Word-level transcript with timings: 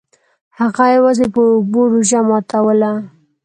هغه 0.59 0.85
یوازې 0.95 1.25
په 1.33 1.41
اوبو 1.51 1.81
روژه 1.93 2.19
ماتوله. 2.27 2.91